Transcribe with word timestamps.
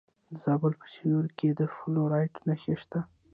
د 0.29 0.31
زابل 0.43 0.73
په 0.81 0.87
سیوري 0.93 1.31
کې 1.37 1.49
د 1.59 1.61
فلورایټ 1.75 2.33
نښې 2.47 2.75
شته. 2.81 2.99